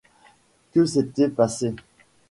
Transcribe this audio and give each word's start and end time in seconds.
Que 0.71 0.83
s'était 0.83 1.29
passé? 1.29 1.75